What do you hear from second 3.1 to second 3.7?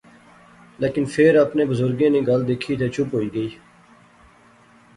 ہوئی گئی